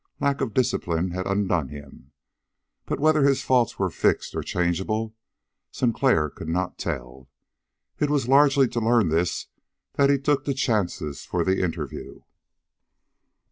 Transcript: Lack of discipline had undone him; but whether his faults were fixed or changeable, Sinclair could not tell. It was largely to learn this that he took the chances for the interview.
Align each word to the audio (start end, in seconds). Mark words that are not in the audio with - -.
Lack 0.19 0.41
of 0.41 0.55
discipline 0.55 1.11
had 1.11 1.27
undone 1.27 1.67
him; 1.67 2.11
but 2.87 2.99
whether 2.99 3.23
his 3.23 3.43
faults 3.43 3.77
were 3.77 3.91
fixed 3.91 4.33
or 4.35 4.41
changeable, 4.41 5.13
Sinclair 5.71 6.27
could 6.27 6.49
not 6.49 6.79
tell. 6.79 7.29
It 7.99 8.09
was 8.09 8.27
largely 8.27 8.67
to 8.69 8.79
learn 8.79 9.09
this 9.09 9.45
that 9.97 10.09
he 10.09 10.17
took 10.17 10.45
the 10.45 10.55
chances 10.55 11.23
for 11.23 11.43
the 11.43 11.61
interview. 11.63 12.21